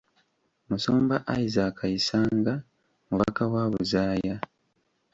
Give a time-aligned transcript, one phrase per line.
[0.69, 2.53] Musumba Isaac Isanga,
[3.07, 4.35] mubaka wa Buzaaya.